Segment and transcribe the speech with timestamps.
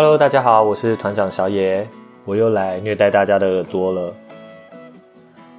[0.00, 1.84] Hello，大家好，我是团长小野，
[2.24, 4.14] 我又来虐待大家的耳朵了。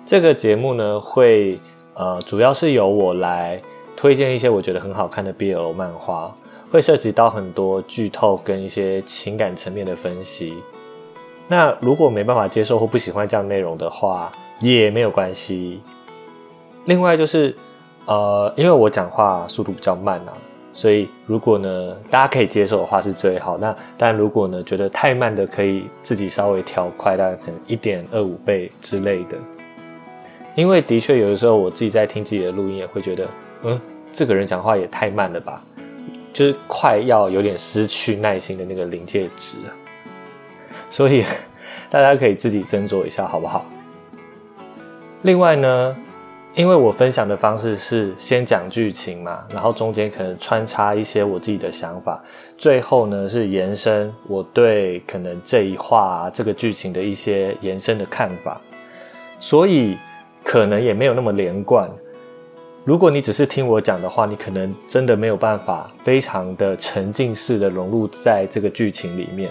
[0.05, 1.59] 这个节目呢，会
[1.93, 3.61] 呃，主要是由我来
[3.97, 6.33] 推荐一些我觉得很好看的 BL 漫画，
[6.71, 10.63] 会涉及到很多剧透跟一些情感层面的分析。
[11.49, 15.81] 那如果没办法接受或不喜欢这样内容的话，也没有关系。
[16.85, 17.53] 另外就是，
[18.05, 20.31] 呃，因为我讲话速度比较慢啊，
[20.79, 23.57] 所以如果呢大家可以接受的话是最好。
[23.57, 29.37] 那但如果呢觉得太慢的，可以自己稍微调快，大概可能一点二五倍之类的。
[30.55, 33.27] 因为的确有的时候我自己在听自己的录音，也会觉得，
[33.63, 33.77] 嗯，
[34.13, 35.61] 这个人讲话也太慢了吧，
[36.31, 39.57] 就是快要有点失去耐心的那个临界值。
[40.89, 41.25] 所以
[41.91, 43.65] 大家可以自己斟酌一下，好不好？
[45.23, 45.93] 另外呢，
[46.59, 52.21] 因为我分享的方式是先讲剧情嘛，然后中间可能穿插一些我自己的想法，
[52.57, 58.59] 最后呢是延伸我对可能这一话这个剧情的一些延伸的看法，
[59.39, 59.97] 所以
[60.43, 61.89] 可能也没有那么连贯。
[62.83, 69.49] 如果你只是听我讲的话，你可能真的没有办法非常的沉浸式的融入在这个剧情里面。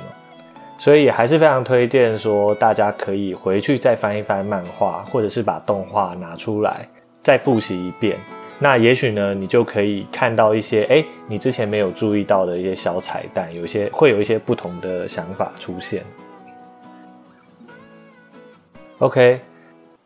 [0.76, 6.86] 所以还是非常推荐说，大家可以回去再翻一翻漫画，或者是把动画拿出来。
[7.28, 8.18] 再复习一遍。
[8.58, 16.02] 那也许呢，你就可以看到一些哎，你之前没有注意到的一些小彩蛋，有一些会有一些不同的想法出现。
[19.00, 19.42] OK，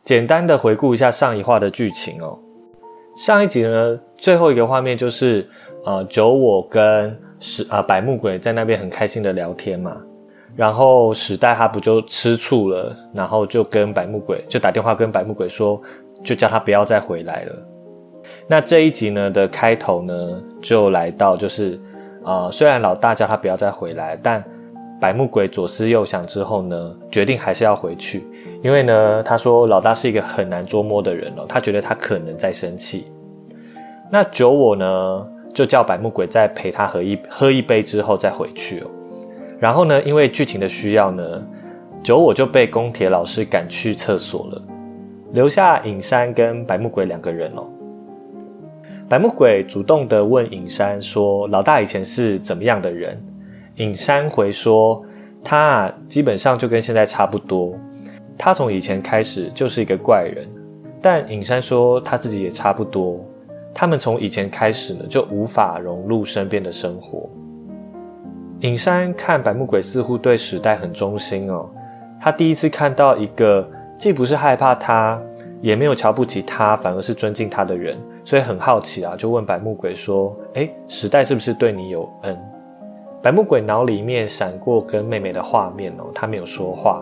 [0.04, 2.36] 简单的回顾一下上一话的剧情哦。
[3.16, 5.48] 上一集呢，最后一个画面就是
[5.84, 9.96] 呃，九我跟是啊百目鬼在那边很开心的聊天嘛。
[10.56, 15.80] 然后史代他不就吃醋了，然后就跟白木鬼就打电话跟白木鬼说，
[16.22, 17.54] 就叫他不要再回来了。
[18.46, 21.78] 那这一集呢的开头呢，就来到就是
[22.24, 24.42] 啊，虽然老大叫他不要再回来，但
[25.00, 28.22] 白木鬼左思右想之后呢，决定还是要回去，
[28.62, 33.06] 因为呢，他说老大是一个很难捉摸的人哦，他觉得他可能在生气。
[34.10, 38.86] 那九我呢，就叫白木鬼再陪他喝一喝一杯之后再回去哦。
[39.58, 41.42] 然后呢，因为剧情的需要呢，
[42.04, 44.62] 九我就被宫铁老师赶去厕所了，
[45.32, 47.66] 留下影山跟白木鬼两个人哦。
[49.08, 53.20] 白木鬼主动的问影山说：“老大以前是怎么样的人？”
[53.76, 55.02] 影山回说
[55.42, 57.74] ：“他啊基本上就跟现在差不多，
[58.38, 60.46] 他从以前开始就是一个怪人。”
[61.00, 63.18] 但影山说他自己也差不多，
[63.74, 67.28] 他们从以前开始呢就无法融入身边的生活。
[68.60, 71.68] 影山看白木鬼似乎对时代很忠心哦，
[72.20, 73.68] 他第一次看到一个
[74.02, 75.16] 既不是害怕他，
[75.60, 82.36] 也没有瞧不起他，反而是尊敬他的人，所以很好奇啊，就问白木鬼说：“哎，时代是不是对你有恩？”
[83.22, 87.00] 白木鬼脑里面闪过跟妹妹的画面哦，他没有说话，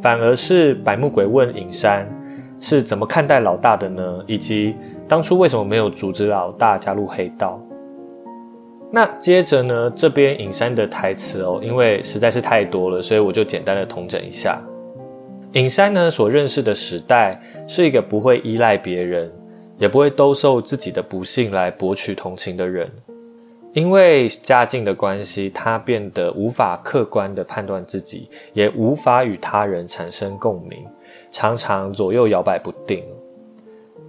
[0.00, 2.08] 反而是白木鬼问影山
[2.58, 4.24] 是怎么看待老大的呢？
[4.26, 4.74] 以及
[5.06, 7.60] 当初为什么没有阻止老大加入黑道？
[8.90, 14.58] 那接着呢，这边影山的台词哦，因为实在是太多了，所以我就简单的统整一下。
[15.54, 19.32] 尹山呢所认识的时代是一个不会依赖别人，
[19.78, 22.90] 也不会兜售自己的不幸来博取同情的人。
[23.72, 30.84] 因为家境的关系，他变得无法客观的判断自己，也无法与他人产生共鸣，
[31.30, 33.04] 常常左右摇摆不定。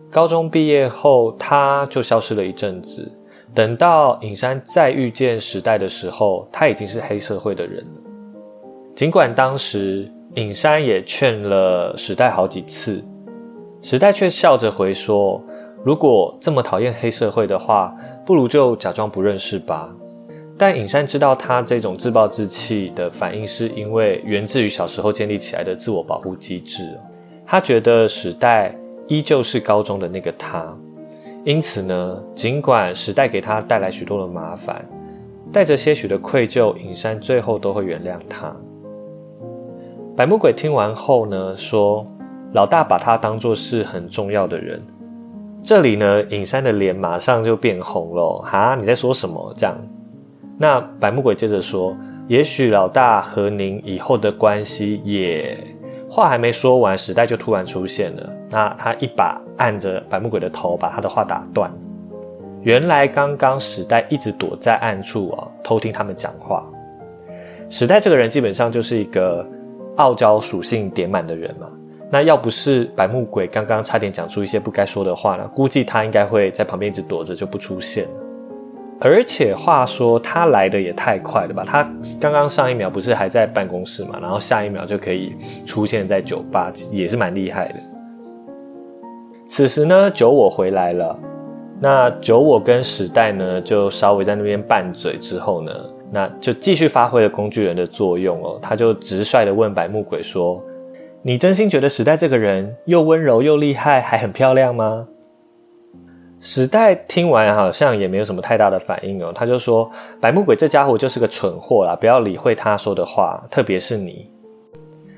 [0.09, 3.11] 高中毕业后，他就消失了一阵子。
[3.53, 8.01] 等到尹山再遇见时代的时候，他已经是黑社会的人了。
[8.95, 13.01] 尽管当时尹山也劝了时代好几次，
[13.81, 15.41] 时代却笑着回说
[15.81, 19.89] ：“如果这么讨厌黑社会的话，不如就假装不认识吧。”
[20.57, 26.83] 但尹山知道他这种自暴自弃的反应，是因为源自于小时候建立起来的自我保护机制。
[27.45, 28.75] 他觉得时代
[29.07, 30.77] 依旧是高中的那个他。
[31.45, 34.83] 因此呢，尽管时代给他带来许多的麻烦，
[35.51, 38.53] 带着些许的愧疚，尹山最后都会原谅他。
[40.15, 42.07] 白木鬼听完后呢，说
[42.55, 44.81] ：“老大把他当作是很重要的人。”
[45.61, 48.41] 这里呢，尹山的脸马上就变红了。
[48.45, 49.53] 哈，你在说什么？
[49.57, 49.75] 这样？
[50.57, 51.93] 那白木鬼接着说
[52.29, 55.57] ：“也许老大和您以后的关系也……”
[56.07, 58.29] 话还没说完，时代就突然出现了。
[58.49, 61.69] 那他一把按着白木鬼的头，把他的话打断。
[62.61, 66.63] 原来刚刚时代一直躲在暗处啊，偷听他们讲话。
[67.69, 69.45] 时代这个人基本上就是一个
[69.97, 71.67] 傲娇属性点满的人嘛。
[72.11, 78.07] 那要不是白木鬼刚刚差点讲出一些不该说的话呢，估计他应该会在旁边一直躲着就不出现。
[79.01, 81.65] 而且话说他来的也太快了吧？
[81.65, 81.83] 他
[82.19, 87.75] 刚刚上一秒不是还在办公室嘛，然后下一秒就可以出现在酒吧，也是蛮厉害的。
[89.45, 91.19] 此时呢，酒我回来了，
[91.81, 95.71] 那酒我跟史代呢就稍微在那边拌嘴之后呢，
[96.11, 98.59] 那就继续发挥了工具人的作用哦。
[98.61, 100.61] 他就直率的问白木鬼说
[101.23, 105.07] ：“你真心觉得史代这个人又温柔又厉害，还很漂亮吗？”
[106.39, 109.89] 史代听完好像也没有什么太大的反应哦，他就说
[110.21, 114.29] ：“白木鬼这家伙就是个蠢货啦，不要理会他说的话，特别是你。”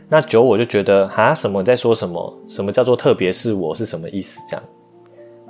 [0.08, 2.34] 那九我就觉得啊，什么在说什么？
[2.48, 4.40] 什么叫做特别是我是什么意思？
[4.50, 4.64] 这样，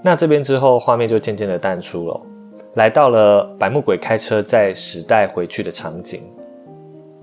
[0.02, 2.20] 那这边之后画面就渐渐的淡出了，
[2.78, 6.22] 来到了白木鬼开车载时代回去的场景。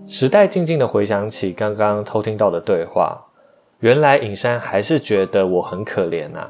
[0.05, 3.25] 时代静静的回想起刚刚偷听到的对话，
[3.79, 6.45] 原来尹山还是觉得我很可怜呐。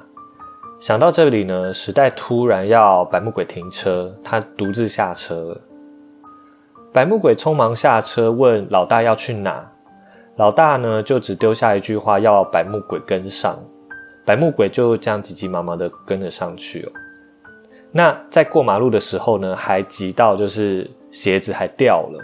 [0.81, 5.55] 想到这里呢，时代突然要白木鬼停车，他独自下车。
[6.91, 9.71] 白木鬼匆忙下车，问老大要去哪。
[10.37, 13.63] 老大呢就只丢下一句话，要白木鬼跟上。
[14.25, 16.93] 白木鬼就这样急急忙忙的跟了上去哦。
[17.97, 22.19] 那在过马路的时候呢，还急到就是鞋子还掉了。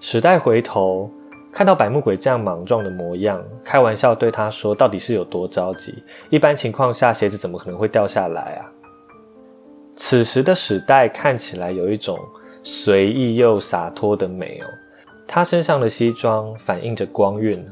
[0.00, 1.08] 时代回头。
[1.50, 6.04] 看到百木鬼这样莽撞的模样，开玩笑对他说：“到底是有多着急？
[6.28, 8.70] 一般情况下，鞋子怎么可能会掉下来啊？”
[9.96, 12.18] 此时的史代看起来有一种
[12.62, 14.66] 随意又洒脱的美哦。
[15.26, 17.66] 他身上的西装反映着光晕，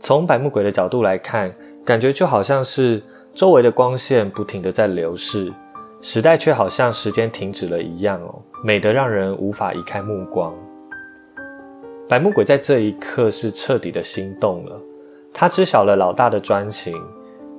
[0.00, 3.00] 从百木鬼的角度来看，感觉就好像是
[3.32, 5.50] 周围的光线不停的在流逝，
[6.04, 10.52] 时代却好像时间停止了一样哦，美得让人无法移开目光。
[12.08, 14.76] 白木鬼在这一刻是彻底的心动了，
[15.32, 17.00] 他知晓了老大的专情，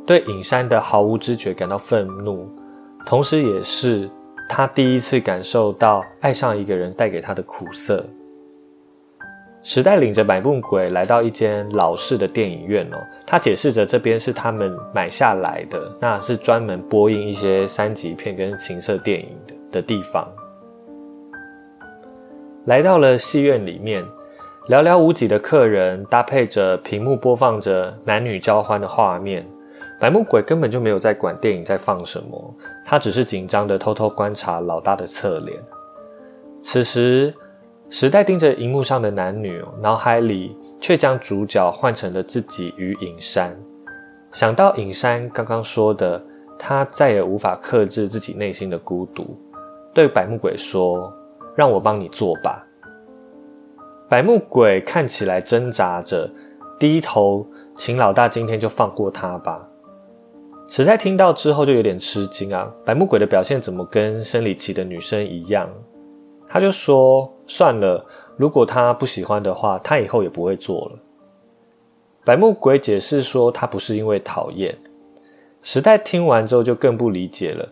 [0.06, 2.45] 对隐山的毫无知觉感到愤怒，
[3.06, 4.10] 同时也是
[4.50, 8.06] 他第一次感受到爱上一个人带给他的苦涩。
[9.63, 20.30] 时代领着白木鬼来到一间老式的电影院哦，他解释着这边是他们买下来的，那是专门播映一些三级片跟情色电影的的地方。
[22.65, 24.06] 来到了戏院里面。
[24.69, 29.45] 寥寥无几的客人搭配着屏幕播放着男女交欢的画面，
[30.00, 32.56] 白木鬼根本就没有在管电影在放什么，
[32.86, 35.62] 他只是紧张的偷偷观察老大的侧脸。
[36.62, 37.33] 此时，
[37.95, 43.56] 时代盯着荧幕上的男女，脑海里却将主角换成了自己与尹山。
[44.31, 46.19] 想到尹山刚刚说的，
[46.57, 49.38] 他再也无法克制自己内心的孤独，
[49.94, 51.13] 对白木鬼说
[51.56, 52.66] ：“让我帮你做吧。”
[54.10, 56.28] 白木鬼看起来挣扎着，
[56.80, 59.69] 低头，请老大今天就放过他吧。
[60.68, 65.69] 实在听到之后就有点吃惊啊，白木鬼的表现怎么跟生理期的女生一样？
[66.48, 68.06] 他就说算了，
[68.38, 71.00] 如果他不喜欢的话，他以后也不会做了。
[72.25, 74.78] 白木鬼解释说他不是因为讨厌。
[75.62, 77.68] 时代听完之后就更不理解了。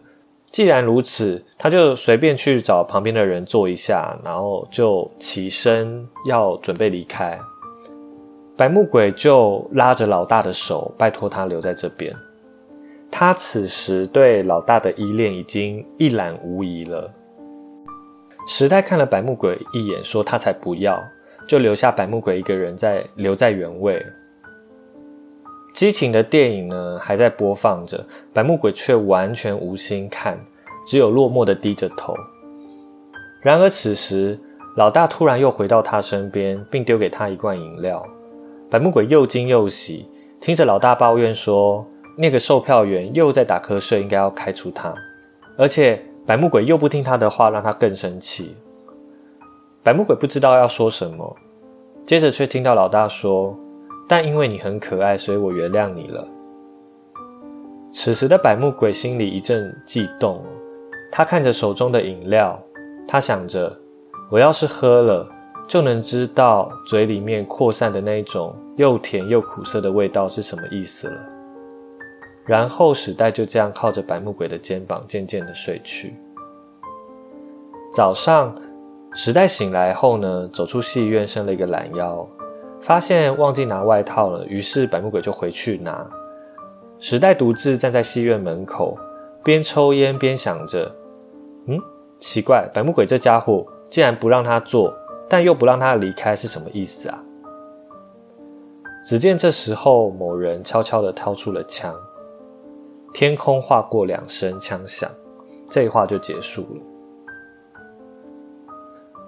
[0.51, 7.39] 既然如此，他就随便去找旁边的人坐一下，然后就起身要准备离开。
[8.57, 12.13] 白木鬼就拉着老大的手，拜托他留在这边。
[13.09, 17.09] 他此时对老大的依恋已经一览无遗了。
[18.47, 21.01] 时代看了白木鬼一眼，说他才不要，
[21.47, 24.03] 就留下白木鬼一个人在留在原位。
[25.73, 30.37] 激情的电影呢还在播放着，白木鬼却完全无心看，
[30.85, 32.13] 只有落寞的低着头。
[33.41, 34.37] 然而此时，
[34.75, 38.05] 老大突然又回到他身边，并丢给他一罐饮料。
[38.69, 40.07] 白木鬼又惊又喜，
[40.39, 41.85] 听着老大抱怨说
[42.17, 44.93] ：“那个售票员又在打瞌睡，应该要开除他。”
[45.57, 48.55] 而且白木鬼又不听他的话，让他更生气。
[49.83, 51.35] 白木鬼不知道要说什么，
[52.05, 53.57] 接着却听到老大说。
[54.07, 56.27] 但因为你很可爱，所以我原谅你了。
[57.91, 60.43] 此时的百木鬼心里一阵悸动，
[61.09, 62.61] 他看着手中的饮料，
[63.07, 63.73] 他想着，
[64.29, 65.29] 我要是喝了，
[65.65, 71.30] 就能知道嘴里面扩散的那种又甜又苦涩的味道是什么意思了。
[72.51, 76.13] 然后史代就这样靠着白木鬼的肩膀，渐渐的睡去。
[77.93, 78.53] 早上，
[79.13, 82.27] 时代醒来后呢，走出戏院，伸了一个懒腰。
[82.81, 86.05] 发现忘记拿外套了，于是白木鬼就回去拿。
[86.99, 88.97] 时代独自站在戏院门口，
[89.45, 90.93] 边抽烟边想着
[91.67, 91.79] ：“嗯，
[92.19, 94.93] 奇怪，白木鬼这家伙竟然不让他坐，
[95.29, 97.23] 但又不让他离开，是什么意思啊？”
[99.07, 101.95] 只见这时候，某人悄悄地掏出了枪，
[103.13, 105.09] 天空划过两声枪响，
[105.67, 106.81] 这一话就结束了。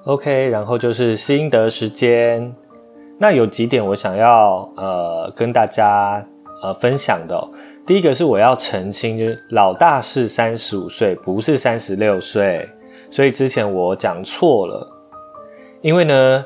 [0.05, 2.53] OK，然后就是心得时间。
[3.17, 6.25] 那有几点我想要呃跟大家
[6.61, 7.49] 呃分享的。
[7.85, 12.67] 第一个是我要澄清，就是老大是三十五岁，不是三十六岁，
[13.09, 14.89] 所以之前我讲错了。
[15.81, 16.45] 因为呢，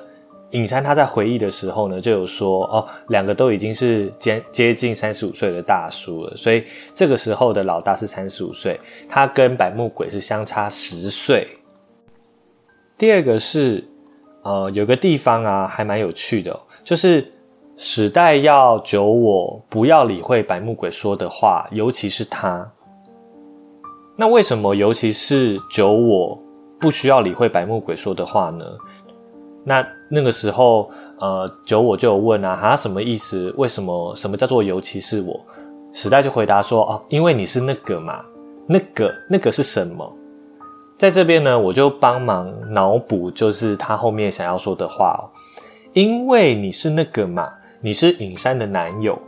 [0.52, 6.64] 尹山他在回忆的时候呢，就有说哦，两个都已经是接接近三十五岁的大叔了，所以
[6.94, 11.46] 这个时候的老大是三十五岁，他跟百目鬼是相差十岁。
[12.98, 13.84] 第二个是，
[14.44, 17.30] 呃，有个地方啊，还蛮有趣的，就是
[17.76, 22.72] 史代要九我不要理会白木鬼说的话，尤其是他。
[24.16, 26.42] 那为什么尤其是九我
[26.80, 28.66] 不需要理会白木鬼说的话呢？
[29.68, 33.54] 那那个时候，呃，九我就有问啊，他什么意思？
[33.58, 34.16] 为什么？
[34.16, 35.38] 什么叫做尤其是我？
[35.94, 38.24] 时代就回答说，哦，因为你是那个嘛，
[38.66, 40.10] 那个那个是什么？
[40.98, 45.28] 在这边呢，我就帮忙脑补，就是他后面想要说的话哦。
[45.92, 49.20] 因为你是那个嘛，你是尹山的男友，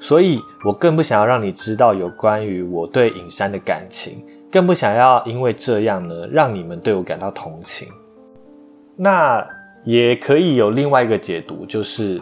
[0.00, 4.20] 所以我更不想要让你知道有关于我对尹山的感情，
[4.50, 7.86] 更不想要因为这样呢，让你们对我感到同情。
[8.96, 9.46] 那
[9.84, 12.20] 也可以有另外一个解读，就是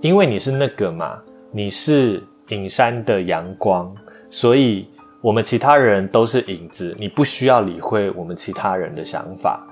[0.00, 1.18] 因为你是那个嘛，
[1.52, 3.94] 你是尹山的阳光，
[4.28, 4.88] 所以。
[5.22, 9.66] 我们其他人都是影子，你不需要理会我们其他人的想法，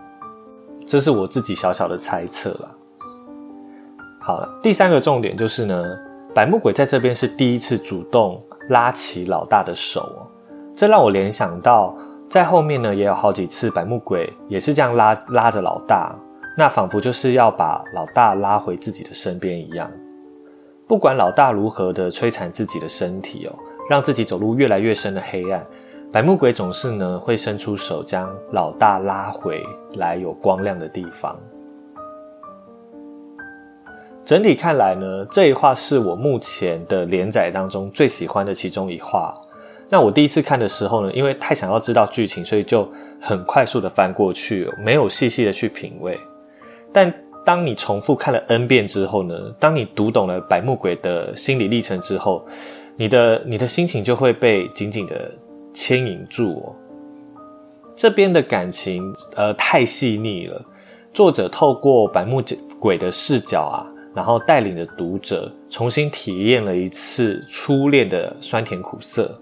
[0.84, 2.74] 这是我自己小小的猜测啦。
[4.20, 5.84] 好了，第三个重点就是呢，
[6.34, 10.26] 百目鬼在这边是第一次主动拉起老大的手哦，
[10.74, 11.96] 这让我联想到
[12.28, 16.18] 在后面呢也有好几次百目鬼也是这样拉拉着老大，
[16.56, 19.90] 那仿佛就是要把老大拉回自己的身边一样，
[20.86, 23.54] 不管老大如何的摧残自己的身体哦。
[23.86, 25.62] 让自己走入越来越深的黑暗，
[26.10, 29.62] 百目鬼总是呢会伸出手将老大拉回
[29.96, 31.38] 来有光亮的地方。
[34.24, 39.38] 整体看来呢，这一话是我目前的连载当中最喜欢的其中一话。
[39.90, 46.18] 那我第一次看的时候呢，因为太想要知道剧情，所以就很快速的翻过去，没有细细的去品味。
[46.94, 47.12] 但
[47.44, 52.46] 当你重复看了 N 遍之后呢，当你读懂了百目鬼的心理历程之后，
[52.96, 55.30] 你的你的心情就会被紧紧的
[55.74, 56.74] 牵引住哦。
[57.96, 60.64] 这边的感情呃太细腻了，
[61.12, 62.40] 作者透过百目
[62.78, 69.36] 鬼的视角啊，然后带领着读者重新体验了一次初恋的酸甜苦涩。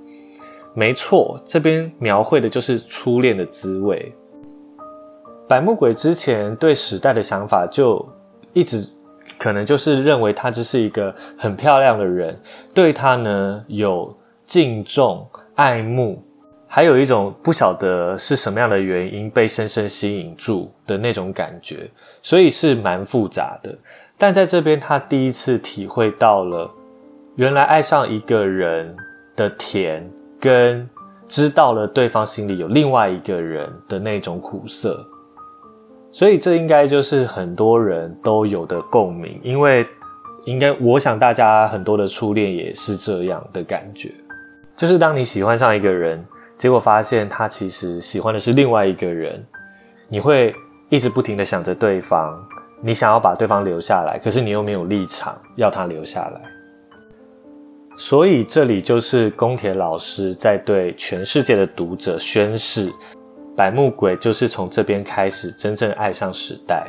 [0.75, 4.11] 没错，这边描绘的就是初恋的滋味。
[5.52, 8.02] 百目鬼之前对时代的想法就
[8.54, 8.88] 一直。
[9.38, 12.38] 可能就是认为他就是一个很漂亮的人，
[12.73, 14.16] 对他呢有
[14.47, 16.23] 敬重、爱慕，
[16.68, 21.90] 还有一种不晓得是什么样的原因被深深吸引住的那种感觉，
[22.23, 23.76] 所以是蛮复杂的。
[24.16, 26.71] 但在这边，他第一次体会到了
[27.35, 28.94] 原来爱上一个人
[29.35, 30.88] 的甜，跟
[31.26, 35.04] 知道了对方心里有另外一个人的那种苦涩。
[36.12, 39.87] 所以这应该就是很多人都有的共鸣，因为
[40.45, 44.12] 应该我想大家很多的初恋也是这样的感觉，
[44.76, 46.23] 就是当你喜欢上一个人，
[46.59, 49.42] 结果发现他其实喜欢的是另外一个人，
[50.07, 50.54] 你会
[50.90, 52.38] 一直不停的想着对方，
[52.83, 56.42] 你想要把对方留下来，可是你又没有立场要他留下来，
[57.97, 62.92] 所以这里就是宫田老师在对全世界的读者宣誓。
[63.54, 66.87] 百目鬼就是从这边开始真正爱上时代。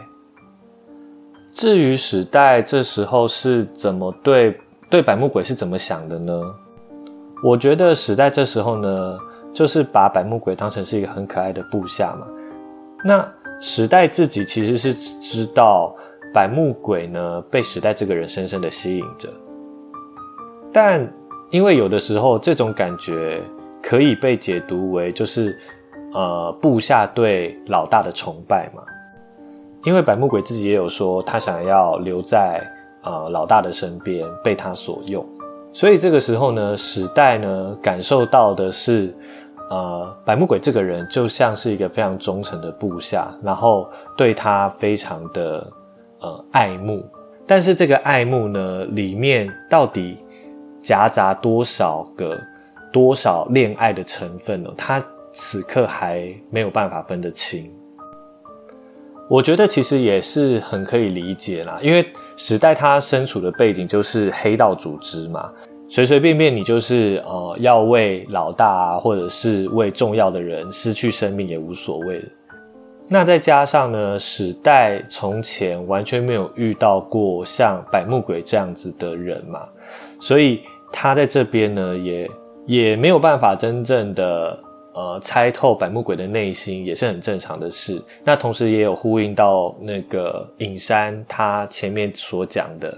[1.53, 4.57] 至于时代这时候是怎么对
[4.89, 6.55] 对百目鬼是怎么想的呢？
[7.43, 9.17] 我觉得时代这时候呢，
[9.53, 12.25] 就是把百目鬼当成是一个很可爱的部下嘛。
[13.03, 13.29] 那
[13.59, 15.93] 时代自己其实是知道
[16.33, 19.27] 百目鬼呢被时代这个人深深的吸引着，
[20.71, 21.05] 但
[21.49, 23.43] 因为有的时候这种感觉
[23.81, 25.59] 可以被解读为就是。
[26.13, 28.83] 呃，部下对老大的崇拜嘛，
[29.83, 32.63] 因为百目鬼自己也有说，他想要留在
[33.01, 35.25] 呃老大的身边，被他所用。
[35.73, 39.11] 所以这个时候呢，史代呢感受到的是，
[39.71, 45.67] 呃，百目鬼这个人就像是一个非常忠诚的部下，然后对他非常的
[46.19, 47.03] 呃爱慕。
[47.47, 50.19] 但是这个爱慕呢，里面到底
[50.83, 52.39] 夹杂多少个
[52.91, 54.69] 多少恋爱的成分呢？
[54.77, 55.03] 他。
[55.33, 57.69] 此刻还没有办法分得清，
[59.27, 65.51] 我觉得其实也是很可以理解啦，因为时代他身处的背景就是黑道组织嘛，
[65.89, 72.23] 随随便便你就是呃要为老大或者是为重要的人失去生命也无所谓。
[73.07, 79.67] 那再加上呢，史代从前完全没有遇到过像百目鬼这样子的人嘛，
[80.19, 80.61] 所以
[80.91, 82.31] 他在这边呢，也
[82.65, 84.57] 也没有办法真正的
[84.93, 88.01] 呃猜透百目鬼的内心，也是很正常的事。
[88.23, 92.97] 那同时也有呼应到那个隐山他前面所讲的，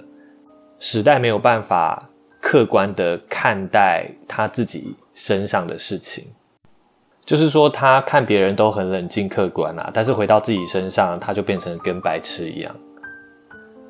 [0.79, 2.07] 时代没有办法
[2.41, 6.25] 客观的看待他自己身上的事情。
[7.25, 12.75] 就是说，他看别人都很冷静客观啊，但是回到自己身上，他就变成跟白痴一样。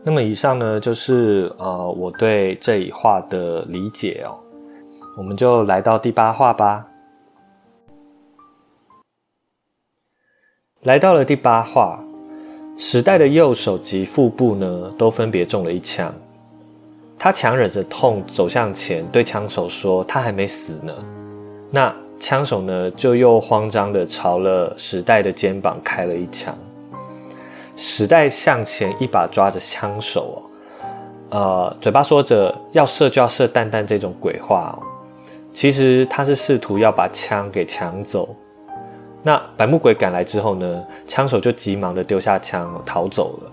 [0.04, 4.40] 那么以上呢，就是呃我对这一话的理解哦。
[5.18, 6.88] 我们就来到第八话吧。
[10.86, 12.00] 来到了第八话，
[12.78, 16.14] 时代的右手及腹部呢，都分别中了一枪。
[17.18, 20.94] 他强忍着痛走向前，对枪手说：“他还没死呢。”
[21.72, 21.94] 那。
[22.18, 26.58] 枪手呢，就又慌张的朝了时代的肩膀开了一枪。
[27.76, 30.42] 时代向前一把抓着枪手
[31.32, 34.80] 哦，呃，嘴巴说着要射就要射蛋蛋这种鬼话哦，
[35.54, 38.34] 其实他是试图要把枪给抢走。
[39.26, 43.52] 那白木鬼赶来之后呢，枪手就急忙的丢下枪逃走了。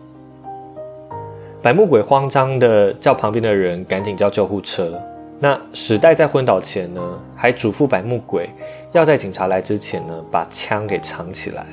[1.62, 5.00] 白木鬼慌张的叫旁边的人赶紧叫救护车。
[5.38, 7.00] 那史代在昏倒前呢，
[7.34, 8.50] 还嘱咐百目鬼，
[8.92, 11.64] 要在警察来之前呢，把枪给藏起来。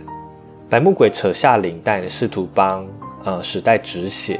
[0.70, 2.88] 百目鬼扯下领带，试图帮
[3.25, 4.39] 呃史代止血。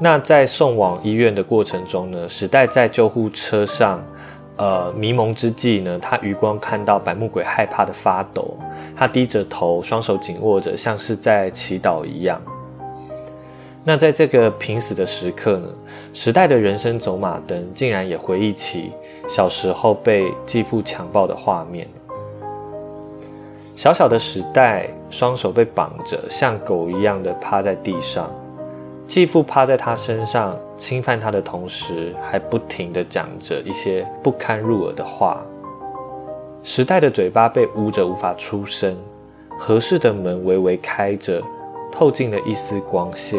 [0.00, 4.02] 那在送往医院的过程中呢，史代在救护车上，
[4.56, 8.56] 呃迷蒙之际呢，他余光看到白目鬼害怕的发抖，
[8.96, 12.40] 他低着头，双手紧握着，像是在祈祷一样。
[13.84, 15.68] 那在这个濒死的时刻呢，
[16.14, 18.92] 时代的人生走马灯竟然也回忆起
[19.28, 21.88] 小时候被继父强暴的画面。
[23.74, 28.30] 小小的时代，双手被绑着，像狗一样的趴在地上，
[29.12, 35.44] 继父趴在他身上侵犯他的同时，还不停的讲着一些不堪入耳的话。
[36.62, 38.96] 时代的嘴巴被捂着，无法出声。
[39.58, 41.42] 合适的门微微开着，
[41.92, 43.38] 透进了一丝光线。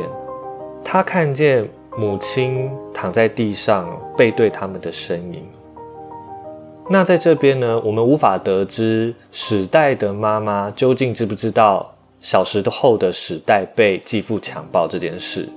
[0.84, 5.44] 他看见母亲躺在地上，背对他们的身影。
[6.88, 15.50] 那在这边呢，我们无法得知史代的妈妈究竟知不知道小时候的史代被继父强暴这件事。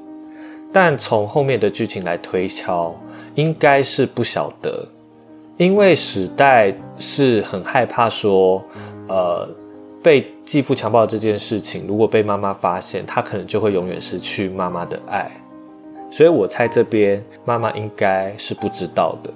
[0.73, 2.95] 但从后面的剧情来推敲，
[3.35, 4.87] 应该是不晓得，
[5.57, 8.63] 因为史代是很害怕说，
[9.09, 9.49] 呃。
[10.03, 15.29] 被继父强暴这件事情，如果被妈妈发现，他可能就会永远失去妈妈的爱。
[16.13, 19.31] 所以我猜这边妈妈应该是不知道的。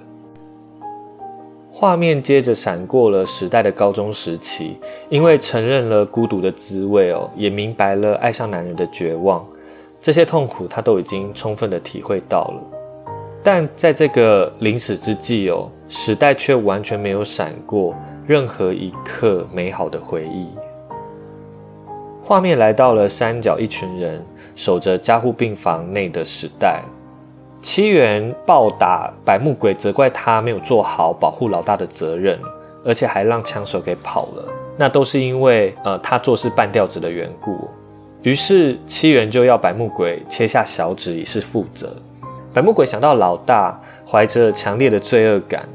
[1.69, 4.77] 画面接着闪过了时代的高中时期，
[5.09, 9.45] 因为承认了孤独的滋味哦，也明白了爱上男人的绝望，
[10.01, 12.61] 这些痛苦他都已经充分的体会到了。
[13.43, 17.95] 但在这个临死之际哦，时代却完全没有闪过。
[18.27, 20.47] 任何一刻美好的回忆。
[22.21, 24.23] 画面来到了山脚，一群人
[24.55, 26.81] 守着加护病房内的时代。
[27.61, 32.39] 七元暴打百目鬼，责怪他没有做好保护老大的责任，
[32.85, 34.45] 而且还让枪手给跑了。
[34.77, 37.67] 那都是因为呃他做事半吊子的缘故。
[38.23, 41.91] 于是七元就要百目鬼切下小指以示负责。
[42.53, 43.79] 百目鬼想到老大，
[44.09, 45.67] 怀着强烈的罪恶感。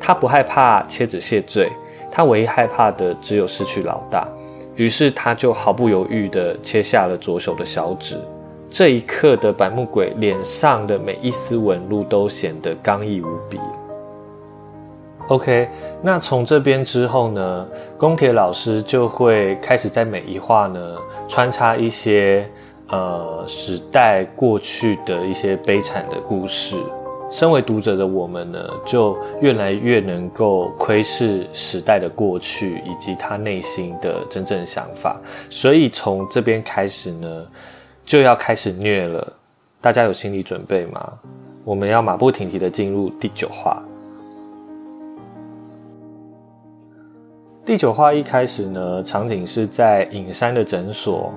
[0.00, 1.70] 他不害怕切子谢罪，
[2.10, 4.26] 他唯一害怕的只有失去老大。
[4.76, 8.16] 于是他就毫不犹豫地切下了左手的小指。
[8.70, 13.58] 这一刻的百目鬼脸上的每一丝纹路都显得刚毅无比。
[15.28, 15.68] OK，
[16.02, 17.66] 那从这边之后呢，
[17.96, 20.96] 宫铁老师就会开始在每一画呢
[21.34, 22.48] 穿插一些
[22.90, 26.76] 呃时代过去的一些悲惨的故事。
[27.28, 35.20] 身为读者的我们呢，就越来越能够窥视时代的过去以及他内心的真正想法。
[35.50, 37.44] 所以从这边开始呢，
[38.04, 39.32] 就要开始虐了。
[39.80, 41.14] 大家有心理准备吗？
[41.64, 43.82] 我们要马不停蹄的进入第九话。
[47.66, 51.32] 第九话一开始呢，场景是在隐山的诊所。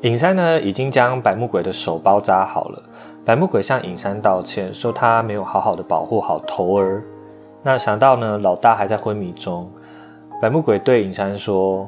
[0.00, 2.82] 隐山呢，已经将百目鬼的手包扎好了。
[3.26, 7.04] 百目鬼向隐山道歉，说他没有好好的保护好头儿。
[7.62, 9.70] 那想到呢，老大还在昏迷中，
[10.40, 11.86] 百目鬼对隐山说：“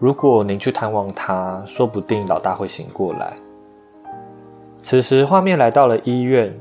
[0.00, 3.34] 如果您去探望他，说不定老大会醒过来。”
[4.80, 6.58] 此时画面来到了医院，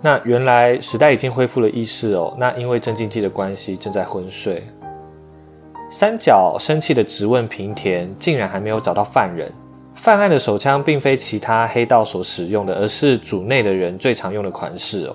[0.00, 2.32] 那原来时代已经恢复了意识哦。
[2.38, 4.62] 那因为镇静剂的关系，正在昏睡。
[5.96, 9.48] 三角生气的质问平田，竟然还没有找到犯人。
[9.94, 15.14] 犯案的手枪并非其他黑道所使用的，而是组内的人最常用的款式哦。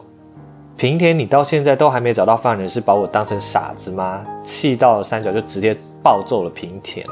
[0.77, 4.25] 平田，你到现在都还没找到犯人，是把我当成傻子吗？
[4.41, 7.05] 气到三角就直接暴揍了平田。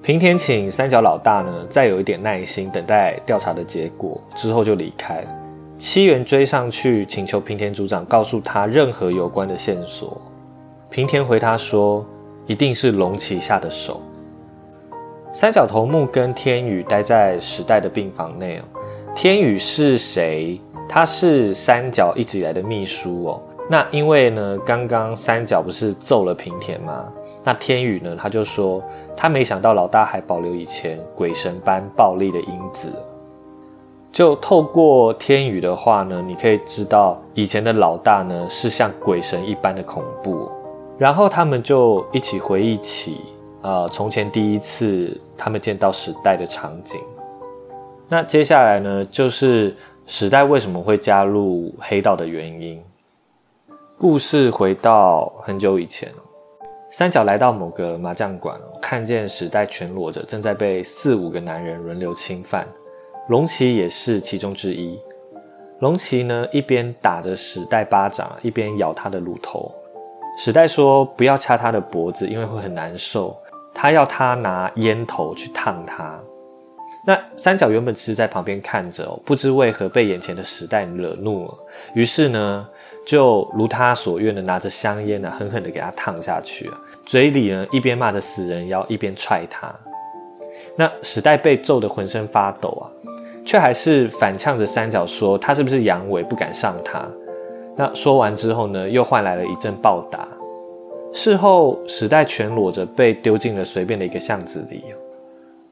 [0.00, 5.22] 平田请三角老大呢，再有一点耐心，等待调查的结果之后就离开。
[5.76, 10.18] 七元追上去，请求平田组长告诉他任何有关的线索。
[10.88, 12.02] 平田回他说
[12.46, 14.00] ：“一定是龙旗下的手。”
[15.32, 18.62] 三角头目跟天宇待在时代的病房内哦。
[19.14, 20.60] 天宇是谁？
[20.88, 23.42] 他是三角一直以来的秘书哦。
[23.68, 27.10] 那因为呢，刚刚三角不是揍了平田吗？
[27.42, 28.82] 那天宇呢，他就说
[29.16, 32.92] 他没想到老大还保留以前鬼神般暴力的因子。
[34.12, 40.48] 就透过天宇的话呢，你可以知道以前的老大呢是像鬼神一般的恐怖。
[40.98, 43.20] 然后他们就一起回忆起。
[43.62, 47.00] 呃，从前第一次他们见到时代的场景，
[48.10, 49.74] 那接下来呢，就是
[50.06, 52.78] 时代为什么会加入黑道的原因。
[53.98, 56.12] 故事回到很久以前
[56.90, 62.68] 三角来到某个麻将馆，看见时代全裸着，正在被四五个男人轮流侵犯，
[63.28, 64.98] 龙骑也是其中之一。
[65.78, 69.74] 龙骑呢，一边打着时代巴掌，一边咬他的乳头。
[70.36, 73.36] 史代说：“不要掐他的脖子，因为会很难受。”
[73.76, 76.16] 他要他拿烟头去烫他，
[77.04, 81.54] 那三角原本只是在旁边看着，不知为何被眼前的时代惹怒了，
[81.92, 82.68] 于是呢，
[83.04, 89.74] 就如他所愿的拿着香烟呢，狠狠的给他烫下去啊，嘴里呢一边骂着死人妖，一边踹他。
[90.76, 92.86] 那时代被揍得浑身发抖啊，
[93.44, 97.04] 却还是反呛着三角说他是不是阳痿不敢上他。
[97.76, 100.28] 那说完之后呢，又换来了一阵暴打。
[101.12, 104.84] 事后，时代全裸着被丢进了随便的一个巷子里。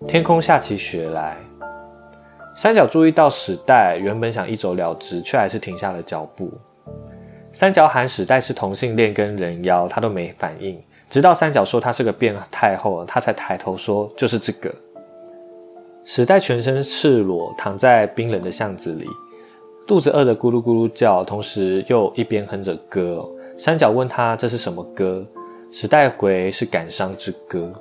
[0.07, 1.37] 天空下起雪来，
[2.57, 6.51] 三角注意到史代原本想一走了之，却还是停下了脚步。
[7.53, 10.81] 三角喊史代是同性恋跟人妖，他都没反应。
[11.11, 14.75] 直到三角说他是个变态后，他才抬头说就是这个。
[16.05, 19.07] 史代全身赤裸躺在冰冷的巷子里，
[19.87, 23.29] 肚子饿得咕噜咕噜叫，同时又一边哼着歌。
[23.59, 25.25] 三角问他这是什么歌，
[25.71, 27.73] 时代回是感伤之歌。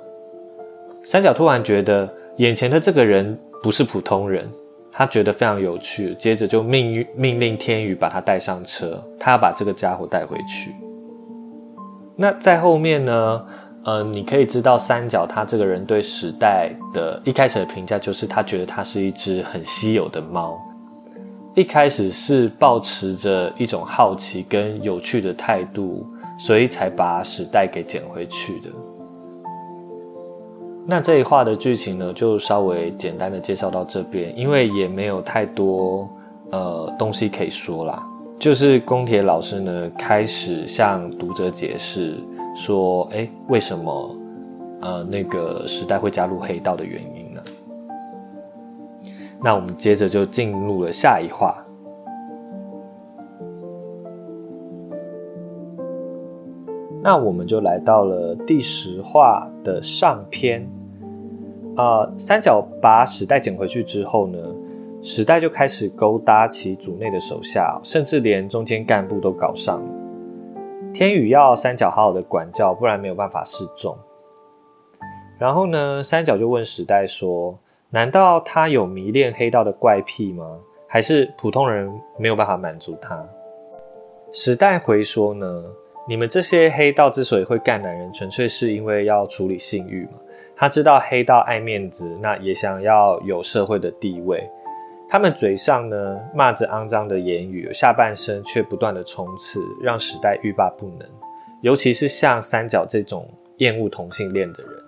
[1.04, 4.48] 三角突然觉得眼前的这个人不是普通人，
[4.90, 10.74] 他觉得非常有趣，接着就命命令天宇把他带上车，他要把这个家伙带回去。
[12.16, 13.46] 那在后面呢？
[13.84, 20.56] 呃，你可以知道三角他这个人对时代的一开始的评价就是他觉得他是一只很稀有的猫。
[21.54, 26.06] 一开始是抱持着一种好奇跟有趣的态度，
[26.38, 28.70] 所以才把史代给捡回去的。
[30.86, 36.08] 那这一话的剧情呢，就稍微简单的介绍到这边，因为也没有太多
[36.50, 38.02] 呃东西可以说啦。
[38.38, 42.18] 就是宫铁老师呢，开始向读者解释
[42.56, 44.16] 说，哎，为什么
[44.80, 47.21] 呃那个时代会加入黑道的原因。
[49.44, 51.56] 那我们接着就进入了下一话。
[57.02, 60.64] 那我们就来到了第十话的上篇。
[61.74, 64.38] 啊，三角把史代捡回去之后呢，
[65.02, 69.88] 史代就开始勾搭其组内的手下，甚至连中间干部都搞上了。
[70.94, 73.96] 天宇要三角好好的管教，不然没有办法示众。
[75.36, 77.58] 然后呢，三角就问史代说。
[77.94, 80.58] 难道他有迷恋黑道的怪癖吗？
[80.88, 83.22] 还是普通人没有办法满足他？
[84.32, 85.62] 时代回说呢？
[86.08, 90.12] 你们这些黑道之所以会干男人，纯粹是因为要处理性欲嘛。
[90.56, 94.42] 他知道黑道爱面子，那也想要有社会的地位。
[95.06, 101.06] 他们嘴上呢骂着肮脏的言语，下半身却不断的冲刺，让时代欲罢不能。
[101.60, 103.28] 尤其是像三角这种
[103.58, 104.81] 厌恶同性恋的人。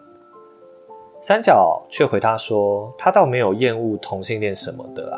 [1.26, 5.16] 三角却回他说：“他倒没有厌恶同性恋什么的啊，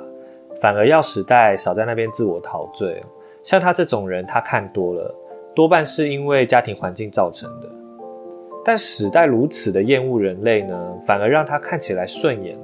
[0.61, 3.03] 反而要时代少在那边自我陶醉。
[3.43, 5.13] 像他这种人，他看多了，
[5.53, 7.69] 多半是因为家庭环境造成的。
[8.65, 12.57] 但史代如此的厌恶人类呢，反而让他看起来顺眼。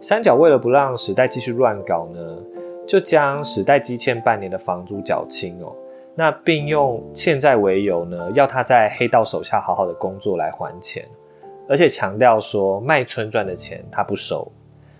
[0.00, 2.38] 三角为了不让史代继续乱搞呢，
[2.86, 5.74] 就将史代积欠半年的房租缴清哦，
[6.14, 11.04] 那并用欠债为由呢，要他在黑道手下好好的工作来还钱。”
[11.68, 14.50] 而且强调说卖春赚的钱他不收。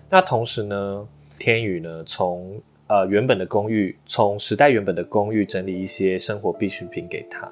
[0.09, 7.51] 那同时呢，天宇呢从呃原本的公寓，从时代原本的公寓整理一些生活必需品给他。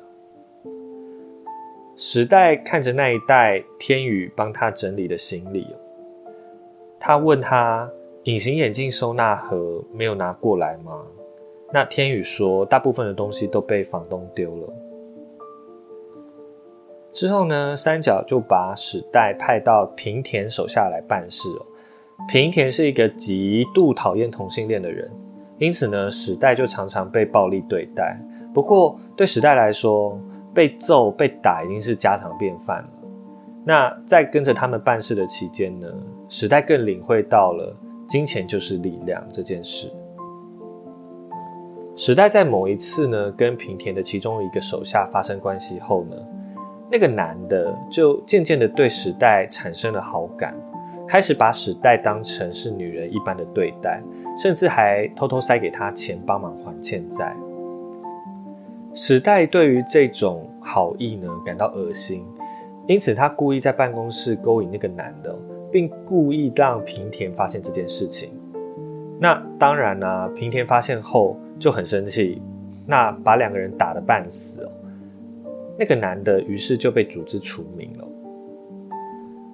[1.95, 5.67] 时代看着那一代天宇帮他整理的行李，
[6.99, 7.87] 他问他
[8.23, 11.05] 隐形眼镜收纳盒没有拿过来吗？
[11.71, 14.73] 那天宇说，大部分的东西都被房东丢了。
[17.13, 21.65] 之后呢，三角就把史代派到平田手下来办事哦。
[22.27, 25.11] 平田是一个极度讨厌同性恋的人，
[25.59, 28.19] 因此呢，史代就常常被暴力对待。
[28.51, 30.19] 不过对史代来说，
[30.55, 32.89] 被揍、被打已经是家常便饭了。
[33.63, 35.87] 那在跟着他们办事的期间呢，
[36.27, 37.75] 史代更领会到了
[38.07, 39.91] 金钱就是力量这件事。
[41.95, 46.15] 史代在某一次呢，跟平田的其中一个手下发生关系后呢。
[46.93, 50.53] 那个男的就渐渐的对时代产生了好感，
[51.07, 53.99] 开始把时代当成是女人一般的对待，
[54.37, 57.35] 甚至还偷偷塞给他钱帮忙还欠债。
[58.93, 62.23] 时代对于这种好意呢感到恶心，
[62.85, 65.35] 因此他故意在办公室勾引那个男的，
[65.71, 68.29] 并故意让平田发现这件事情。
[69.19, 72.39] 那当然啦，平田发现后就很生气，
[72.85, 74.69] 那把两个人打得半死。
[75.83, 78.07] 那个男的于是就被组织除名了。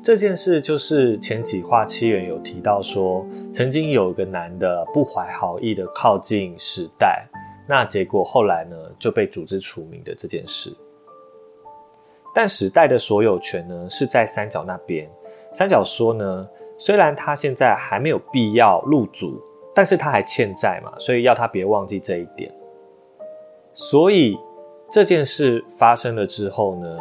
[0.04, 7.28] 这件事就是前几话七元有提到说，曾经有一个男的不怀好意的靠近时代，
[7.68, 10.72] 那结果后来呢就被组织除名的这件事。
[12.32, 15.10] 但时代的所有权呢是在三角那边。
[15.52, 19.42] 三角说呢，虽然他现在还没有必要入主，
[19.74, 22.54] 但是他还欠债嘛，所以要他别忘记这一点。
[23.74, 24.38] 所以。
[24.92, 26.98] 这件事发生了之后呢，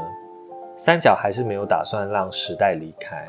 [0.76, 3.24] 三角还是没有打算让时代离开。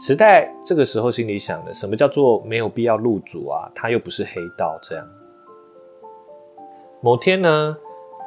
[0.00, 3.70] 时代这个时候心里想的，什么叫做没有必要入主啊？
[3.72, 5.08] 他又不是黑道这样。
[7.00, 7.76] 某天呢，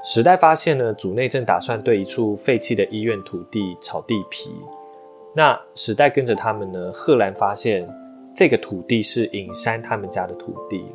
[0.05, 4.55] 时代发现呢，组内正打算对一处废弃的医院土地炒地皮。
[5.35, 7.85] 那时代跟着他们呢，赫然发现
[8.33, 10.85] 这个土地是隐山他们家的土地。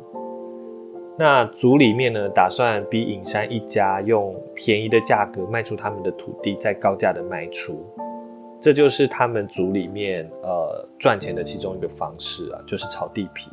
[1.17, 7.85] 那族里面呢，打算逼隐山一家用便宜的价格卖出他们的土地，再高价的卖出，
[8.59, 13.51] 这就是他们族里面呃赚钱的其中一个方式啊，就是炒地皮。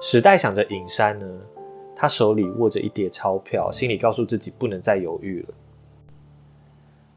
[0.00, 1.26] 时代想着隐山呢，
[1.94, 5.48] 他手里握着一叠钞票，心里告诉自己不能再犹豫了。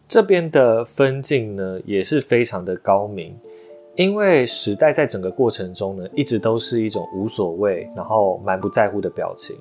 [0.07, 3.35] 这边的分镜呢，也是非常的高明。
[3.95, 9.55] 因为时代在整个过程中呢，一直都是一种无所谓，然后蛮不在乎的表情。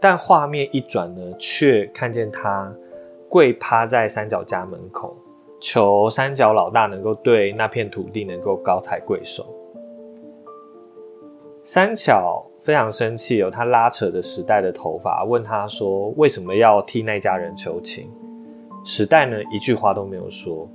[0.00, 2.74] 但画面一转呢，却看见他
[3.28, 5.16] 跪趴在三角家门口，
[5.60, 9.46] 求三角老大能够对那片土地能够高抬贵手。
[11.62, 18.10] 三角非常生气哦，他拉扯着时代的头发，问他说：“为什么要替那家人求情？”
[18.84, 20.68] 时代呢，一句话都没有说，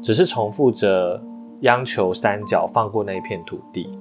[0.00, 1.20] 只是重复着。
[1.62, 3.98] 央求三角放过那一片土地。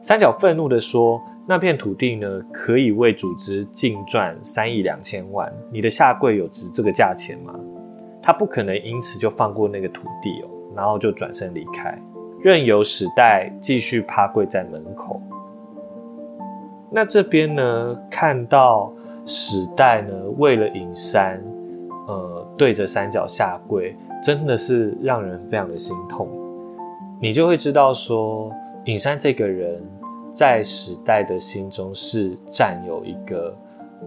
[0.00, 5.52] 三角愤怒地说：“那片土地呢，可以为组织净赚三亿两千万。
[5.70, 7.54] 你的下跪有值这个价钱吗？
[8.20, 11.96] 他不可能因此就放过那个土地哦，然后就转身离开，
[12.40, 15.20] 任由史代继续趴跪在门口。
[16.90, 18.92] 那这边呢，看到
[19.24, 21.40] 史代呢，为了隐山，
[22.08, 26.28] 呃，对着三角下跪，真的是让人非常的心痛。”
[27.22, 28.50] 你就会知道，说
[28.84, 29.80] 尹山这个人，
[30.34, 33.56] 在时代的心中是占有一个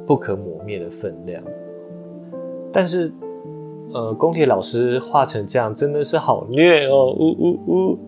[0.06, 1.41] 不可磨灭的分量。
[2.73, 3.10] 但是，
[3.93, 7.15] 呃，宫铁老师画成这样，真的是好虐哦！
[7.17, 7.99] 呜呜呜。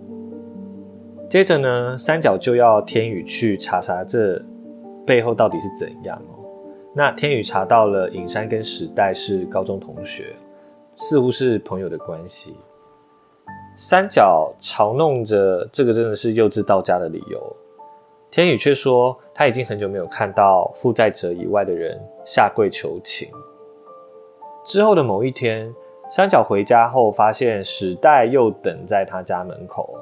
[1.29, 4.37] 接着呢，三角就要天宇去查查这
[5.05, 6.43] 背后到底是怎样哦。
[6.93, 10.35] 那天宇查到了尹山跟时代是高中同学，
[10.97, 12.57] 似乎是朋友的关系。
[13.79, 17.55] 三角嘲弄着这个真的是幼稚到家的理由，
[18.31, 23.29] 天宇却说他已经很久没有看到负债者以外的人下跪求情。
[24.65, 25.71] 之后的某一天，
[26.09, 29.93] 三角回家后发现史代又等在他家门口。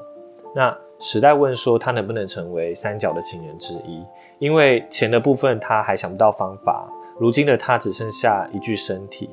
[0.55, 4.05] 那史代问说他能不能成为三角的情人之一，
[4.39, 6.89] 因为钱的部分他还想不到方法。
[7.19, 9.29] 如今的他只剩下一具身体。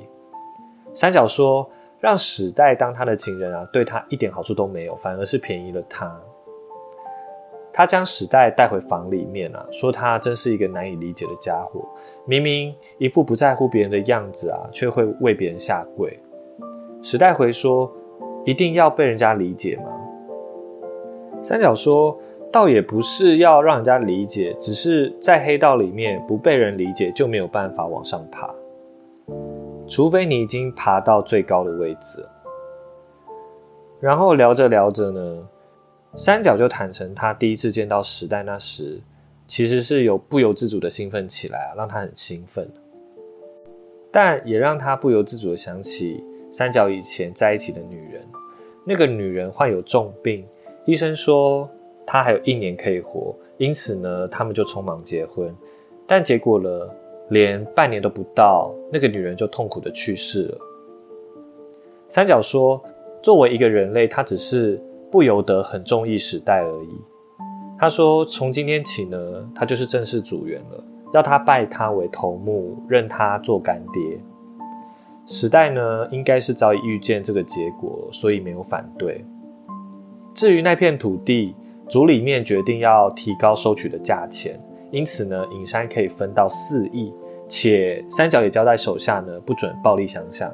[0.93, 1.71] 三角说。
[2.03, 6.13] 让史代当他的情人啊，对他一点好处都没有，反而是便宜了他。
[7.73, 11.89] 他将史代带回房里面啊，说他真是一个难以理解的家伙，
[12.27, 16.19] 明明一副不在乎别人的样子啊，却会为别人下跪。
[17.01, 17.91] 史代回说
[18.45, 19.85] ：“一定要被人家理解吗？”
[21.41, 22.19] 三角说
[22.53, 28.53] ：“倒也不是要让人家理解，只是在黑道里面不被人理解就没有办法往上爬。”
[29.87, 32.25] 除非你已经爬到最高的位置。
[34.01, 35.49] 然后聊着聊着呢，
[36.17, 39.01] 三角就坦诚他第一次见到时代那时，
[39.47, 42.69] 其实是有不由自主的兴奋起来啊，让他很兴奋。
[44.11, 48.23] 但也让他不由自主的想起三角以前在一起的女人，
[48.85, 50.45] 那个女人患有重病，
[50.85, 51.69] 医生说
[52.05, 55.55] 她还有一年可以活，因此呢，他们就匆忙结婚。
[56.07, 56.71] 但结果呢，
[57.33, 60.59] 连半年都不到，那个女人就痛苦的去世了。
[62.07, 62.79] 三角说，
[63.23, 64.79] 作为一个人类，他只是
[65.11, 66.91] 不由得很中意时代而已。
[67.79, 69.19] 他说，从今天起呢，
[69.55, 70.85] 他就是正式组员了。
[71.15, 74.21] 要他拜他为头目，认他做干爹。
[75.27, 79.25] 时代呢，应该是早已预见这个结果，所以没有反对。
[80.35, 81.55] 至于那片土地，
[81.89, 84.59] 组里面决定要提高收取的价钱，
[84.91, 87.13] 因此呢，隐山可以分到四亿，
[87.49, 90.53] 且三角也交代手下呢，不准暴力相向。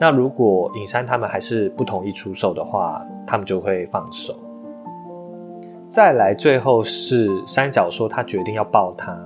[0.00, 4.34] 那如果隐山他们还是不同意出售的话，他们就会放手。
[5.88, 9.16] 再来，最后是三角说他决定要抱他。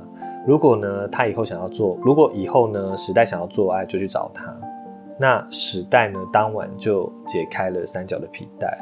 [0.47, 4.55] 如果呢，他以后想要做，如果以后呢，时代想要做爱，就去找他。
[5.19, 8.79] 那时代呢，当晚就解开了三角的皮带。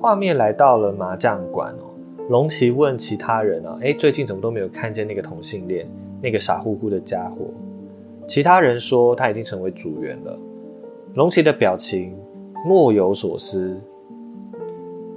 [0.00, 1.74] 画面来到了麻将馆，
[2.28, 5.88] 龙骑问其他人啊，哎，最近怎么都没有看见那个同性恋，
[6.20, 7.46] 那个傻乎乎的家伙？
[8.26, 10.38] 其他人说他已经成为主员了。
[11.14, 12.18] 龙骑的表情
[12.68, 13.80] 若有所思。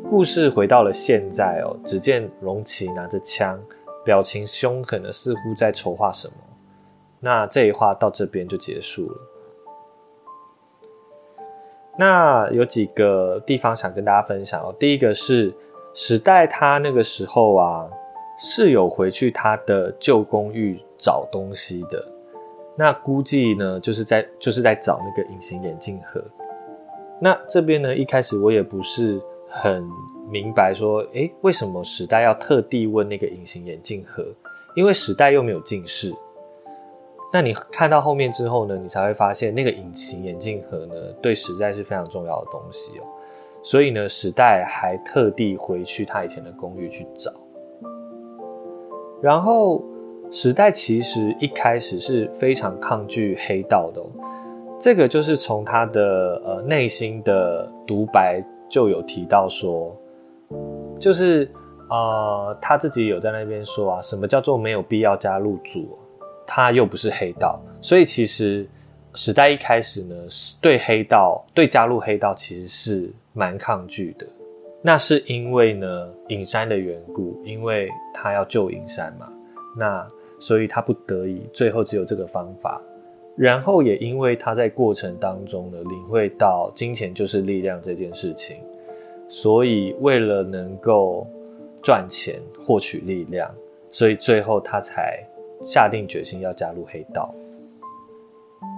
[0.06, 3.60] 故事回到了现在哦，只见龙骑拿着枪。
[4.06, 6.34] 表情凶狠的，似乎在筹划什么。
[7.19, 9.15] 那这一话到这边就结束了。
[11.98, 14.74] 那有几个地方想跟大家分享哦。
[14.80, 15.54] 第一个是
[15.93, 17.89] 时代，他那个时候啊
[18.38, 22.06] 是有回去他的旧公寓找东西的。
[22.75, 26.23] 那估计呢，就是在就是在找那个隐形眼镜盒。
[27.19, 29.88] 那这边呢，一开始我也不是很。
[30.32, 34.23] 明白说，诶，为什么时代要特地问那个隐形眼镜盒？
[34.75, 36.13] 因为时代又没有近视。
[37.34, 43.04] 那你看到后面之后呢，你才会发现那个隐形眼镜盒呢，对时代是非常重要的东西哦。
[43.62, 47.32] 所以呢，时代还特地回去他以前的公寓去找。
[49.22, 49.84] 然后，
[50.32, 54.02] 时代其实一开始是非常抗拒黑道的，
[54.80, 59.95] 这个就是从他的呃内心的独白就有提到说。
[61.00, 61.50] 就是，
[61.89, 65.98] 呃，他自己有在那边说啊，什么叫做没有必要加入组？
[66.45, 68.67] 他又不是黑道，所以其实
[69.13, 70.15] 时代一开始呢，
[70.62, 74.28] 对黑道、对加入黑道其实是蛮抗拒的。
[74.82, 79.32] 那是因为呢，隐山的缘故，因为他要救隐山嘛，
[79.78, 80.06] 那
[80.39, 82.82] 所以他不得已，最后只有这个方法。
[83.38, 88.58] 然后也因为他在过程当中呢，领会到金钱就是力量这件事情。
[89.30, 91.25] 所以，为了能够
[91.82, 93.49] 赚钱、获取力量，
[93.89, 95.23] 所以最后他才
[95.62, 97.34] 下定决心要加入黑道。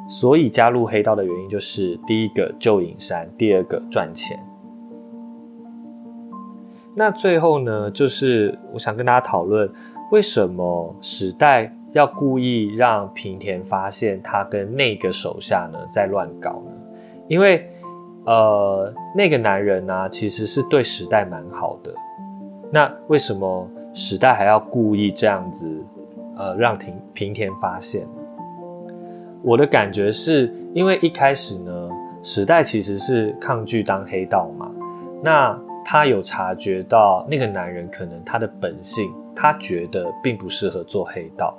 [0.10, 4.38] 所以加入黑道的原因就是：第一个救隐山，第二个赚钱。
[6.96, 9.70] 那最后呢，就是我想跟大家讨论，
[10.12, 16.72] 为什么时代要故意让平田发现他跟那个手下呢在乱搞呢？
[17.28, 17.68] 因为。
[18.24, 21.92] 呃，那个男人呢，其实是对时代蛮好的。
[22.70, 25.68] 那为什么时代还要故意这样子，
[26.38, 28.08] 呃，让平平田发现？
[29.42, 31.90] 我的感觉是因为一开始呢，
[32.22, 34.70] 时代其实是抗拒当黑道嘛。
[35.24, 41.56] 那他有察觉到那个男人可能他的本性，他觉得并不适合做黑道。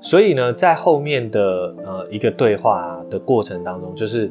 [0.00, 4.30] 所以呢，在后面的呃一个对话的过程当中，就是。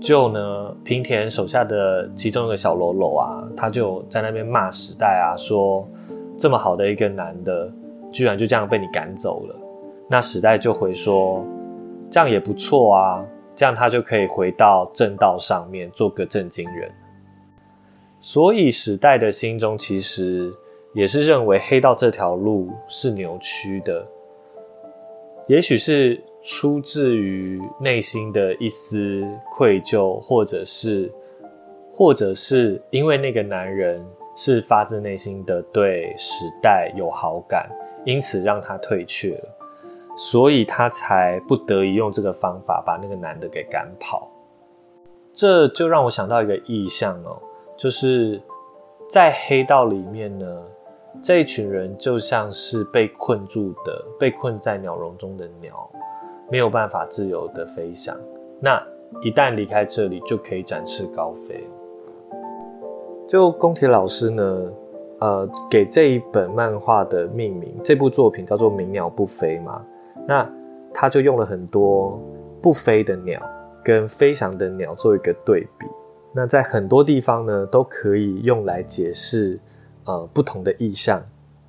[0.00, 5.88] 就呢，平田手下的其中一个小喽啰啊，他就在那边骂时代啊，说
[6.36, 7.72] 这么好的一个男的，
[8.12, 9.56] 居然就这样被你赶走了。
[10.06, 11.42] 那时代就回说，
[12.10, 13.24] 这样也不错啊，
[13.56, 16.92] 这样他就可以回到正道上面做个正经人。
[18.24, 20.50] 所以时代的心中其实
[20.94, 24.02] 也是认为黑道这条路是扭曲的，
[25.46, 26.18] 也许是。
[26.46, 31.10] 出自于内心的一丝愧疚，或者是，
[31.90, 34.04] 或者是因为那个男人
[34.36, 37.66] 是发自内心的对时代有好感，
[38.04, 39.48] 因此让他退却了，
[40.18, 44.30] 所以他才不得已用这个方法把那个男的给赶跑。
[45.32, 47.40] 这就让我想到一个意象哦，
[47.76, 48.40] 就是
[49.08, 50.62] 在黑道里面呢，
[51.22, 55.90] 这一群人就像是被困住的，被困在鸟笼中的鸟。
[56.50, 58.14] 没有办法自由的飞翔。
[58.60, 58.80] 那
[59.22, 61.66] 一旦离开这里，就可以展翅高飞。
[63.26, 64.72] 就宫铁老师呢，
[65.20, 69.82] 呃，给这一本漫画的命名，这部作品叫做《鸣鸟不飞》嘛。
[70.28, 70.48] 那
[70.92, 72.20] 他就用了很多
[72.60, 73.40] 不飞的鸟
[73.82, 75.86] 跟飞翔的鸟做一个对比。
[76.36, 79.58] 那在很多地方呢，都可以用来解释
[80.04, 81.22] 呃不同的意象。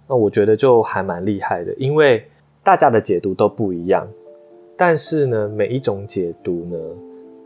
[0.07, 2.25] 那我觉得就还蛮厉害的，因为
[2.63, 4.07] 大家的解读都不一样，
[4.75, 6.77] 但是呢，每一种解读呢，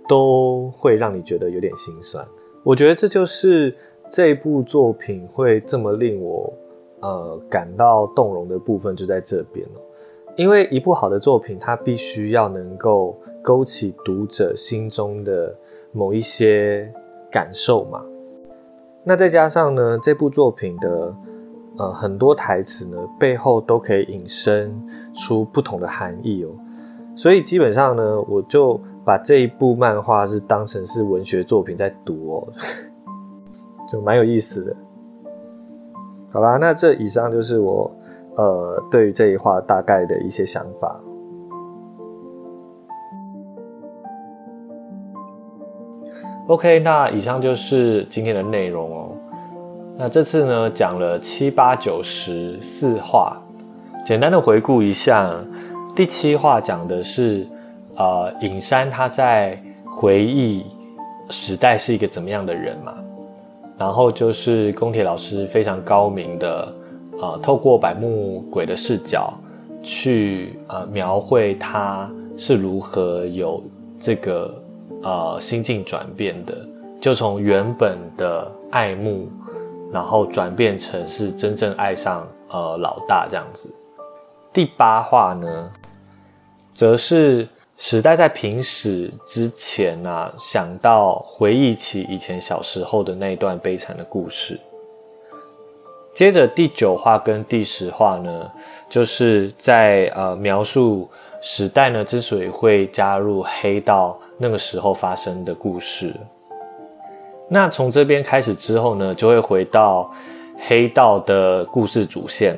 [0.08, 2.26] 都会让你觉得有点心酸。
[2.64, 3.76] 我觉得这就是
[4.10, 6.54] 这部作品会这么令我
[7.02, 9.82] 呃感到动容的部分，就在这边了。
[10.36, 15.54] 因为一部好的作品，它必须要能够勾起读者心中的
[15.92, 16.92] 某一些
[17.32, 18.02] 感受嘛。
[19.04, 21.14] 那再加上呢，这部作品的。
[21.78, 24.70] 呃，很多台词呢，背后都可以引申
[25.16, 26.50] 出不同的含义哦。
[27.16, 32.48] 所以基本上呢，我就把这一部漫画是当成是文学作品在读哦，
[33.90, 34.76] 就蛮有意思的。
[36.34, 37.90] 好啦，那这以上就是我
[38.36, 41.00] 呃对于这一话大概的一些想法。
[46.50, 49.10] OK，那以上就是今天的内容哦。
[49.96, 53.40] 那这次呢，讲了七八九十四话，
[54.04, 55.32] 简单的回顾一下，
[55.96, 57.48] 第七话讲的是，
[57.98, 60.66] 呃，隐山他在回忆
[61.30, 62.96] 时代是一个怎么样的人嘛，
[63.78, 66.74] 然后就是宫铁老师非常高明的，
[67.22, 69.32] 呃，透过百目鬼的视角
[69.84, 73.64] 去呃描绘他是如何有
[74.00, 74.59] 这个
[75.04, 76.56] 呃心境转变的，
[77.02, 79.30] 就从原本的爱慕。
[79.92, 83.74] 然后转变成是真正爱上呃老大这样子。
[84.54, 85.72] 第八话呢，
[86.76, 94.60] 则是时代在平史之前啊，想到回忆起以前小时候的那段悲惨的故事。
[96.14, 98.52] 接着第九话跟第十话呢，
[98.88, 101.10] 就是在呃描述
[101.42, 106.14] 时代呢之所以会加入黑道那个时候发生的故事。
[107.48, 110.12] 那从这边开始之后呢，就会回到
[110.68, 112.56] 黑道的故事主线。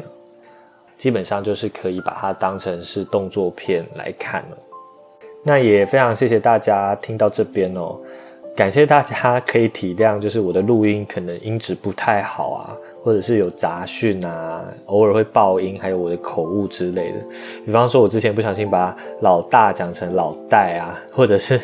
[0.98, 4.58] 基本上就是可以把它当成是动作片来看了。
[5.44, 7.98] 那也非常谢谢大家听到这边哦，
[8.56, 17.18] 感谢大家可以体谅，就是我的录音可能音质不太好啊，或者是有杂讯啊，偶尔会爆音，还有我的口误之类的。
[17.66, 21.60] 比方说，我之前不小心把老大讲成老戴啊，或者是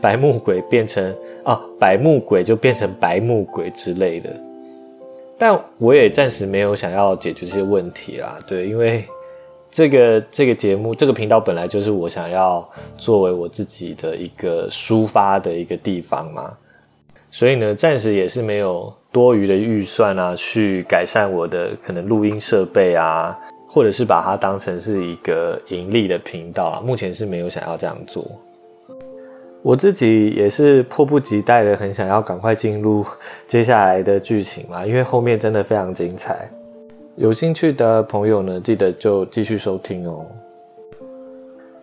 [0.00, 1.14] 白木鬼变成。
[1.44, 4.28] 啊，白木鬼就变成白木鬼之类的，
[5.38, 8.38] 但我也暂时没有想要解决这些问题啦。
[8.46, 9.02] 对，因为
[9.70, 12.68] 这个这个节目这个频道本来就是我想要
[12.98, 16.54] 作为我自己的一个抒发的一个地方嘛，
[17.30, 28.24] 所以呢，暂时也是没有多余的预算啊，去改善我的可能录音设备啊，或者是把它当成是一个盈利的频道啊，目前是没有想要这样做。
[29.60, 33.04] 我自己也是迫不及待的，很想要赶快进入
[33.48, 36.48] 接下来的剧情嘛，因为后面真的非常精彩。
[37.16, 40.24] 有兴趣的朋友呢，记得就继续收听哦。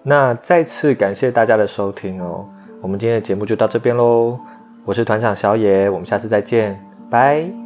[0.01, 2.47] 那再次感谢大家的收听哦，
[2.81, 4.39] 我们今天的节目就到这边喽。
[4.85, 6.79] 我是团长小野，我们下次再见，
[7.09, 7.64] 拜。